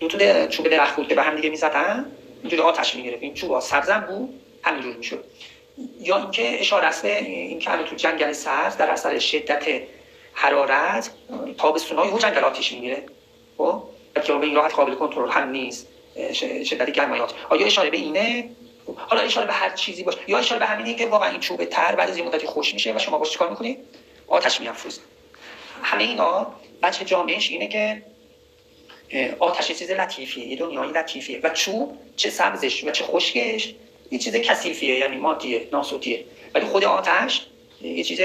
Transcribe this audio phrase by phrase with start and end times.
[0.00, 2.06] تا چوب درخت بود که به هم دیگه می‌زدن
[2.40, 5.24] اینجوری آتش می‌گرفت این چوب سبزم بود همینجور می‌شد.
[6.00, 9.64] یا اینکه اشاره است به اینکه تو جنگل سرد در اثر شدت
[10.32, 11.10] حرارت
[11.58, 13.02] تابستون های جنگل آتیش می‌گیره.
[13.58, 13.82] خب؟
[14.26, 15.88] که به این راحت قابل کنترل هم نیست
[16.64, 18.50] شدت گرمایات آیا اشاره به اینه؟
[18.96, 20.18] حالا اشاره به هر چیزی باشه.
[20.26, 22.94] یا اشاره به همینه که واقعا این چوب تر بعد از یه مدتی خوش میشه
[22.94, 23.78] و شما باش چیکار می‌کنید
[24.28, 25.04] آتش میافروزید
[25.82, 26.46] همه اینا
[26.82, 28.02] بچه جامعش اینه که
[29.38, 31.40] آتش چیز لطیفیه یه دنیای لطیفیه.
[31.42, 33.74] و چوب چه سبزش و چه خشکش
[34.10, 36.24] یه چیز کثیفیه یعنی مادیه ناسوتیه.
[36.54, 37.46] ولی خود آتش
[37.82, 38.20] یه چیز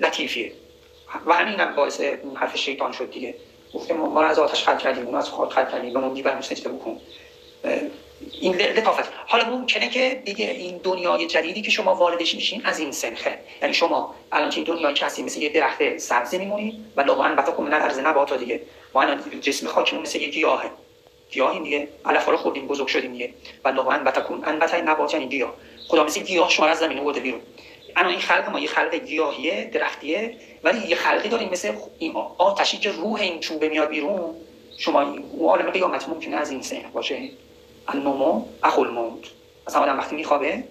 [0.00, 0.52] لطیفیه.
[1.26, 2.00] و همین هم باعث
[2.34, 3.34] حرف شیطان شد دیگه.
[3.74, 6.68] گفته ما از آتش خلق کردیم اون از خاک خلق کردیم به اون دیگر سجده
[6.68, 7.00] بکن.
[8.44, 9.12] این لطافت.
[9.26, 13.38] حالا ممکنه که دیگه این دنیای جدیدی که شما واردش میشین از این سنخه.
[13.62, 17.52] یعنی شما الان که این دنیای کسی مثل یه درخت سبزی میمونید و لغوان بتا
[17.52, 18.60] کن نه نباتا دیگه.
[18.94, 20.70] ما الان جسم خاکمون مثل یه گیاهه.
[21.30, 21.88] گیاهیم دیگه.
[22.04, 23.34] علفا رو خوردیم بزرگ شدیم دیگه.
[23.64, 25.54] و لغوان بتا کن ان بتا نبات یعنی گیاه.
[25.88, 27.40] خدا مثل گیاه شما از زمین آورده بیرون.
[27.96, 30.36] الان این خلق ما یه خلق گیاهیه درختیه.
[30.64, 34.34] ولی یه خلقی داریم مثل این آتشی که روح این چوبه میاد بیرون.
[34.78, 37.30] شما اون عالم قیامت ممکنه از این سنخ باشه.
[37.88, 39.26] النمو اخو الموت
[39.68, 40.64] مثلا آدم وقتی میخوابه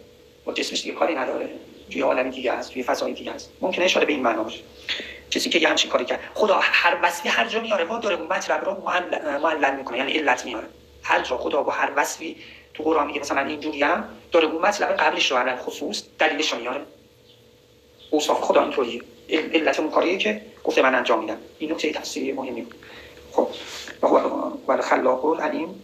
[0.46, 1.50] با جسمش دیگه کاری نداره.
[1.92, 3.52] توی عالمی دیگه هست توی فضای دیگه هست.
[3.62, 4.60] ممکنه اشاره به این معنا باشه.
[5.32, 6.20] کسی که یه همچین کاری کرد.
[6.34, 8.82] خدا هر وصفی هر جا میاره با داره مطلب رو
[9.42, 9.98] معلل می‌کنه.
[9.98, 10.68] یعنی علت میاره.
[11.04, 12.36] هر جا خدا با هر وصفی
[12.74, 16.60] تو قرآن میگه مثلا اینجوری هم داره اون مطلب قبلش رو علل خصوص دلیلش رو
[16.60, 16.82] میاره.
[18.10, 19.02] اوصاف خدا اینطوریه.
[19.30, 21.38] علت اون کاریه که گفته من انجام میدم.
[21.60, 22.76] این نکته تفسیری مهمی بود.
[23.32, 23.48] خب
[24.68, 25.84] و خلاق العلیم.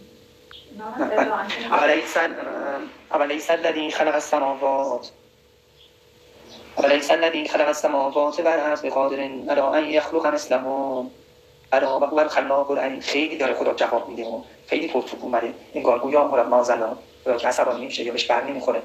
[3.14, 5.08] أوليس الذي خلق السماوات؟
[6.78, 11.10] أوليس الذي خلق السماوات والأرض بقادر على أن يخلق مثلهم
[11.74, 14.24] الا هو الخلاق العلیم خیلی داره خدا جواب میده.
[14.24, 15.54] و خیلی پرتوب اومده.
[15.74, 18.82] انگار گویا مراد مازلا که عصبانی میشه یا بهش بر نمی‌خوره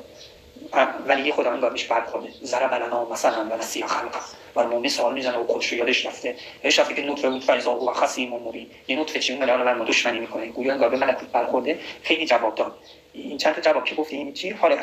[1.08, 4.20] ولی خدا انگار بهش برخورده ضرب لنا مثلا و نسیه خلقه.
[4.56, 6.36] و ما مثال می‌زنه و خودش رو یادش رفته.
[6.64, 9.78] هیچ رفته که نطفه بود فریضا و خصیم و مبین یه نطفه چی میگه الان
[9.78, 10.46] ما دشمنی می‌کنه.
[10.46, 11.80] گویا انگار به ملکوت برخورده.
[12.04, 12.78] خیلی جواب داد.
[13.14, 14.78] این چند تا جواب که گفتیم چی؟ حالا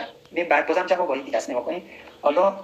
[0.48, 1.50] بعد بازم جوابای دیگه است.
[1.50, 1.82] نگاه کنید
[2.22, 2.54] حالا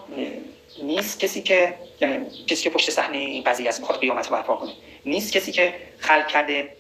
[0.83, 4.73] نیست کسی که یعنی کسی که پشت صحنه این قضیه است می‌خواد قیامت برپا کنه.
[5.07, 6.77] نیست کسی که خلق کرده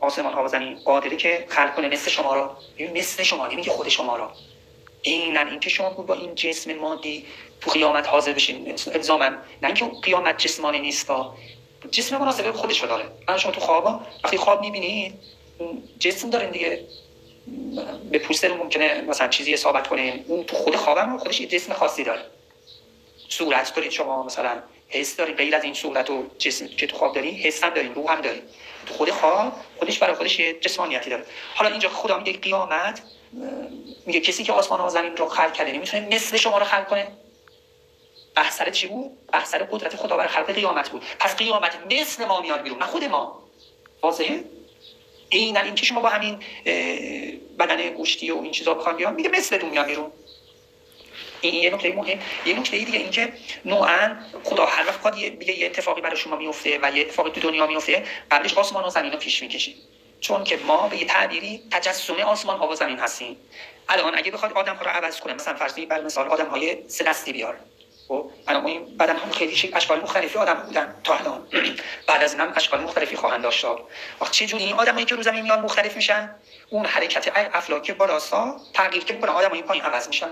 [0.00, 2.56] آسمان ها و زمین قادری که خلق کنه مثل شما را.
[2.94, 4.32] مثل شما نمیگه خود شما را.
[5.04, 7.26] عینا اینکه شما با این جسم مادی
[7.60, 8.74] تو قیامت حاضر بشین.
[8.94, 11.10] الزاما نه اینکه قیامت جسمانی نیست
[11.90, 13.04] جسم مناسب خودش داره.
[13.28, 15.14] الان شما تو خواب وقتی خواب می‌بینید
[15.98, 16.84] جسم دارین دیگه.
[18.10, 20.24] به پوستتون ممکنه مثلا چیزی اصابت کنه.
[20.26, 22.22] اون تو خود خوابم خودش یه جسم خاصی داره.
[23.28, 27.14] صورت دارید شما مثلا حس دارید غیر از این صورت و جسم که تو خواب
[27.14, 28.42] داری حس هم دارید روح هم دارید
[28.86, 31.24] تو خود خواب خودش برای خودش یه جسمانیتی داره.
[31.54, 33.02] حالا اینجا خدا میگه قیامت
[34.06, 37.08] میگه کسی که آسمان و زمین رو خلق کرده نمی‌تونه مثل شما رو خلق کنه.
[38.34, 41.02] بحثر چی بود؟ بحثر قدرت خدا بر خلق قیامت بود.
[41.18, 43.42] پس قیامت مثل ما میاد بیرون نه خود ما.
[44.02, 44.44] واضحه؟
[45.28, 46.38] این اینکه شما با همین
[47.58, 50.12] بدن گوشتی و این چیزا بخوام بیان میگه مثل میاد بیرون.
[51.40, 52.18] این یه نکته مهم.
[52.46, 53.32] یه نکته دیگه این که
[53.64, 57.66] نوعا خدا هر وقت یه, یه اتفاقی برای شما میفته و یه اتفاقی تو دنیا
[57.66, 59.76] میفته قبلش آسمان و زمین رو پیش می‌کشید
[60.20, 63.36] چون که ما به یه تعبیری تجسم آسمان ها و زمین هستیم.
[63.88, 67.04] الان اگه بخواد آدم ها رو عوض کنه مثلا فرضی بر مثال آدم های سه
[67.04, 67.56] دستی بیار.
[68.08, 71.46] خب الان این بدن هم خیلی شکل اشکال مختلفی آدم بودن تا الان.
[72.08, 73.64] بعد از این هم اشکال مختلفی خواهند داشت.
[74.20, 76.34] وقت چه جوری این آدمایی که رو زمین میان مختلف میشن؟
[76.70, 80.30] اون حرکت افلاکی بالاسا تغییر که می‌کنه آدمای پایین عوض میشن.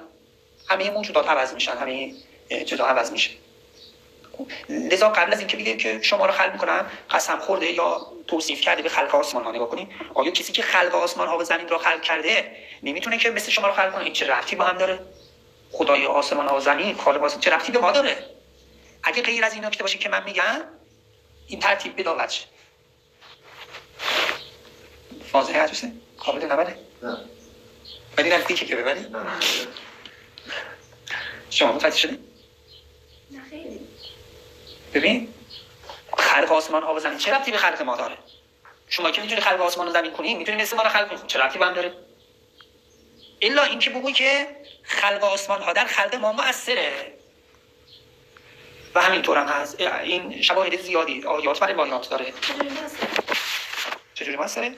[0.69, 2.15] همه موجودات عوض میشن همه
[2.65, 3.31] جدا عوض میشه.
[4.69, 8.83] لذا قبل از اینکه بگه که شما رو خلق می‌کنم قسم خورده یا توصیف کرده
[8.83, 11.79] به خلق آسمان ها نگاه کنید آیا کسی که خلق آسمان ها و زمین رو
[11.79, 14.99] خلق کرده نمی‌تونه که مثل شما رو خلق کنه؟ این چه رفتی با هم داره؟
[15.73, 18.25] خدای آسمان ها و زمین خالق آسمان چه رفتی به ما داره؟
[19.03, 20.61] اگه غیر از این نکته باشه که من میگم
[21.47, 22.45] این ترتیب بداوت شه.
[25.33, 27.19] واضحه حدیثه قابل نبره؟ نه.
[28.19, 29.07] ولی نزدیکه که ببری.
[31.51, 32.21] شما متوجه شدید
[33.31, 33.68] نه خیلی.
[34.95, 35.35] ببین
[36.19, 37.19] خلق آسمان ها و زمین.
[37.19, 38.19] چه ربطی به خلق ما داره؟
[38.89, 41.19] شما که می‌تونی خلق آسمان و زمین کنی می‌تونی مثل ما رو خلق کنی.
[41.27, 41.93] چه ربطی به هم داره؟
[43.43, 47.13] الا اینکه بگوی که خلق آسمان ها در خلق ما مؤثره.
[48.95, 49.81] و همینطور هم هست.
[49.81, 52.33] این شواهد زیادی آیات برای روایات داره.
[54.15, 54.75] چجوری مؤثره؟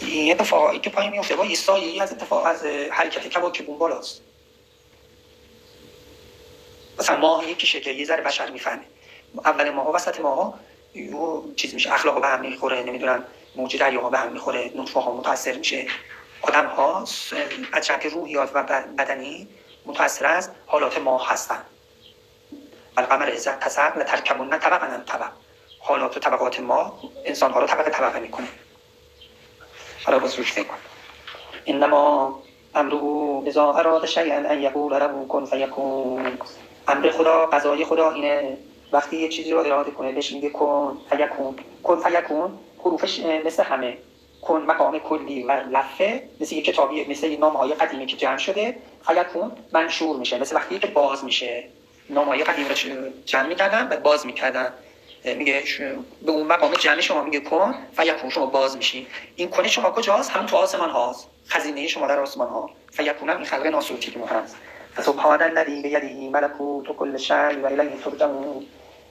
[0.00, 4.22] این اتفاقی که پایین میفته با یه از اتفاق از حرکت کواکب بالاست.
[7.02, 8.82] مثلا ماه یکی شکل یه ذره بشر می‌فهمه.
[9.44, 10.54] اول ماه وسط ماه
[11.56, 13.24] چیز میشه اخلاق به هم می‌خوره نمی‌دونم
[13.56, 15.86] موج دریاها به هم می‌خوره نطفه ها متاثر میشه.
[16.42, 17.04] آدم ها
[17.72, 18.62] از جهت روحیات و
[18.98, 19.48] بدنی
[19.86, 21.62] متاثر از حالات ما هستن.
[22.96, 25.30] القمر عزت تسق لترکبون طبقا طبق.
[25.80, 28.48] حالات و طبقات ما انسان ها رو طبقه طبقه می‌کنه.
[30.04, 30.54] حالا باز روش
[31.66, 32.42] انما
[32.74, 36.38] امرو اذا اراد شیئا ان یقول له کن فیکون.
[36.92, 38.56] امر خدا قضای خدا اینه.
[38.92, 41.56] وقتی یه چیزی رو اراده کنه بهش میگه کن فیکون.
[41.82, 43.96] کن فیکون حروفش مثل همه.
[44.42, 48.76] کن مقام کلی و لفه مثل یه کتابی مثل نام های قدیمی که جمع شده
[49.06, 50.38] فیکون منشور میشه.
[50.38, 51.64] مثل وقتی که باز میشه.
[52.10, 52.74] نام های قدیم رو
[53.26, 54.72] جمع می‌کردن و باز می‌کردن.
[55.24, 55.62] میگه
[56.22, 59.06] به اون مقام جمع شما میگه کن فیکون شما باز میشی.
[59.36, 61.28] این کنه شما کجاست؟ هم تو آسمان هاست.
[61.48, 62.70] خزینه شما در آسمان ها.
[62.92, 64.56] فیکون هم این خلق ناسوتی که هست.
[64.96, 68.66] فسبحان الذی بیده ملکوت کل شیء و الیه ترجعون.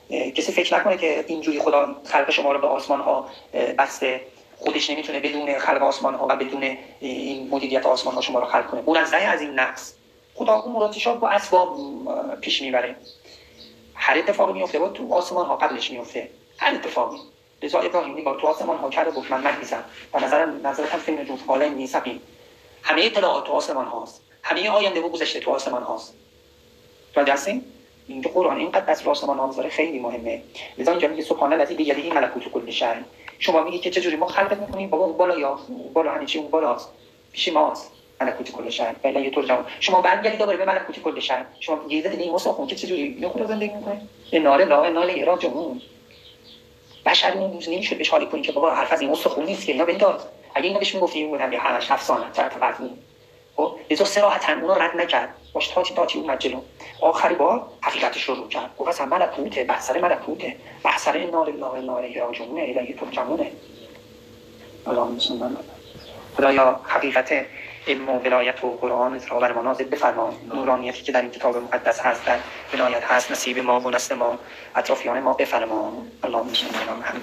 [0.10, 3.30] کسی فکر نکنه که اینجوری خدا خلق شما رو به آسمان ها
[3.78, 4.22] بسته.
[4.58, 8.68] خودش نمی‌تونه بدون خلق آسمان ها و بدون این مدیریت آسمان ها شما رو خلق
[8.68, 8.82] کنه.
[8.86, 9.94] اون از از این نقص.
[10.36, 11.78] خدا اون مرادش با اسباب
[12.42, 12.96] پیش می‌بره.
[13.96, 17.18] هر اتفاقی میفته با تو آسمان ها قبلش میفته هر اتفاقی.
[17.64, 21.24] لذا ابراهیم نگاه تو آسمان ها کرده گفت من مگیزم و نظر نظرت هم فیلم
[21.24, 22.22] جوف حالا نیسبیم
[22.84, 26.14] همه اطلاعات تو آسمان هاست همه آینده و گذشته تو آسمان هاست.
[27.14, 27.66] تو هستیم
[28.08, 30.42] اینجا قرآن اینقدر از آسمان ها خیلی مهمه.
[30.78, 32.88] لذا اینجا میگه سبحان الذی بیده ملکوت کل شیء
[33.40, 35.60] شما میگی که چجوری ما خلقت می‌کنیم؟ بابا اون بالا یا
[35.94, 36.90] بالا همین چی اون بالاست.
[37.32, 37.92] پیش ماست.
[38.22, 38.96] ملکوت کل شهر.
[39.04, 41.46] بلا یه طور جواب شما برگردید دوباره به ملکوت کل شهر.
[41.60, 44.02] شما گیزه دیدین این خون که چجوری؟ خود زندگی می‌کنه.
[44.32, 45.82] این ناله لا ناله راجعون
[47.06, 49.72] بشر اون روز نمی‌شد بهش حالی کنی که بابا حرف از این خون نیست که.
[49.72, 50.22] اینا بنداز
[50.56, 52.90] اگه اینا بهش می‌گفتی بودن یه هشت هفت سانه طرف قضیه
[53.58, 55.36] خب لذا سراحتا اون رو رد نکرد.
[55.54, 56.62] باش تاچی تاچی اومد جلو.
[57.02, 58.78] آخری بار حقیقتش رو رو کرد.
[58.78, 60.56] گفت اصلا ملکوته بحثر ملکوته.
[60.84, 63.52] بحثر نار الله نار راجعونه الیه ترجمونه
[64.88, 65.56] اللهم صل
[66.38, 67.46] خدایا حقیقت
[67.88, 71.58] علم و ولایت و قرآن را بر ما نازل بفرما نورانیتی که در این کتاب
[71.58, 72.38] مقدس هست در
[72.74, 74.40] ولایت هست نصیب ما و نسل ما
[74.76, 75.94] اطرافیان ما بفرما
[76.24, 77.16] اللهم صل محمد